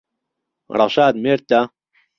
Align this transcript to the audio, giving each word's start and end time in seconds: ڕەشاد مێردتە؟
ڕەشاد 0.77 1.13
مێردتە؟ 1.23 1.61